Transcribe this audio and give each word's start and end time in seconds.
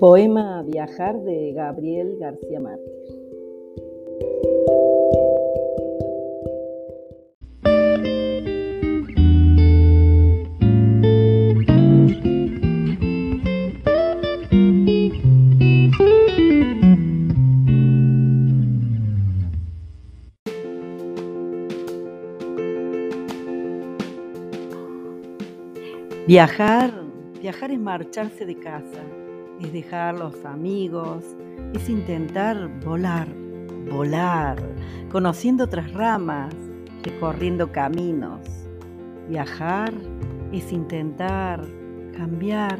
Poema 0.00 0.62
Viajar 0.62 1.20
de 1.22 1.52
Gabriel 1.52 2.18
García 2.20 2.60
Márquez. 2.60 2.88
Viajar, 26.28 26.92
viajar 27.40 27.72
es 27.72 27.80
marcharse 27.80 28.46
de 28.46 28.54
casa, 28.54 29.02
es 29.60 29.72
dejar 29.72 30.18
los 30.18 30.44
amigos, 30.44 31.24
es 31.74 31.88
intentar 31.88 32.68
volar, 32.84 33.28
volar, 33.90 34.56
conociendo 35.10 35.64
otras 35.64 35.92
ramas, 35.92 36.54
recorriendo 37.02 37.72
caminos. 37.72 38.40
Viajar 39.28 39.92
es 40.52 40.72
intentar 40.72 41.64
cambiar. 42.16 42.78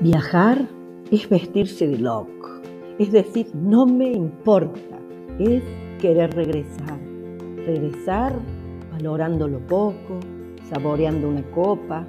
Viajar 0.00 0.68
es 1.10 1.26
vestirse 1.30 1.88
de 1.88 1.98
loco, 1.98 2.60
es 2.98 3.10
decir, 3.10 3.46
no 3.54 3.86
me 3.86 4.12
importa, 4.12 4.98
es 5.38 5.62
querer 6.00 6.34
regresar, 6.34 6.98
regresar 7.66 8.34
valorando 8.92 9.48
lo 9.48 9.58
poco, 9.60 10.20
saboreando 10.70 11.28
una 11.28 11.42
copa, 11.50 12.06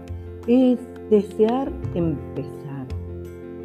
es 0.48 0.80
desear 1.10 1.72
empezar. 1.94 2.88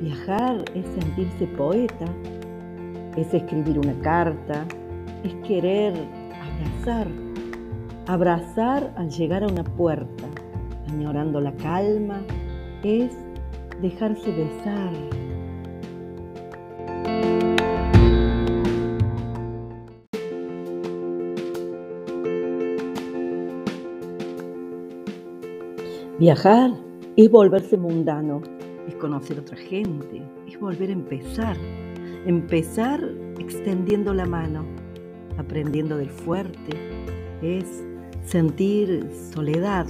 Viajar 0.00 0.64
es 0.74 0.86
sentirse 0.98 1.46
poeta, 1.48 2.06
es 3.16 3.32
escribir 3.34 3.78
una 3.78 3.98
carta, 4.00 4.64
es 5.22 5.34
querer 5.46 5.92
abrazar, 6.32 7.06
abrazar 8.06 8.94
al 8.96 9.10
llegar 9.10 9.44
a 9.44 9.48
una 9.48 9.64
puerta, 9.64 10.24
añorando 10.88 11.40
la 11.40 11.52
calma, 11.52 12.22
es 12.82 13.10
dejarse 13.82 14.30
besar. 14.30 15.19
Viajar 26.20 26.70
es 27.16 27.30
volverse 27.30 27.78
mundano, 27.78 28.42
es 28.86 28.94
conocer 28.96 29.38
otra 29.38 29.56
gente, 29.56 30.22
es 30.46 30.60
volver 30.60 30.90
a 30.90 30.92
empezar. 30.92 31.56
Empezar 32.26 33.02
extendiendo 33.38 34.12
la 34.12 34.26
mano, 34.26 34.66
aprendiendo 35.38 35.96
del 35.96 36.10
fuerte, 36.10 36.76
es 37.40 37.82
sentir 38.22 39.08
soledad, 39.32 39.86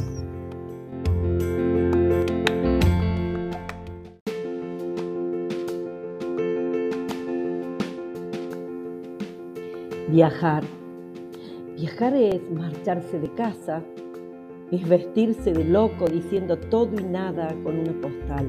Viajar. 10.11 10.65
Viajar 11.77 12.15
es 12.15 12.41
marcharse 12.51 13.19
de 13.21 13.33
casa, 13.35 13.83
es 14.71 14.89
vestirse 14.89 15.53
de 15.53 15.65
loco 15.65 16.07
diciendo 16.07 16.57
todo 16.57 16.91
y 17.01 17.05
nada 17.05 17.49
con 17.65 17.79
una 17.79 17.93
postal, 18.01 18.49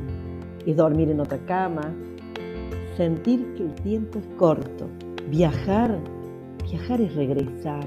es 0.65 0.75
dormir 0.75 1.09
en 1.09 1.19
otra 1.19 1.39
cama, 1.45 1.93
sentir 2.95 3.53
que 3.55 3.63
el 3.63 3.73
tiempo 3.75 4.19
es 4.19 4.27
corto. 4.37 4.87
Viajar, 5.29 5.97
viajar 6.69 7.01
es 7.01 7.15
regresar. 7.15 7.85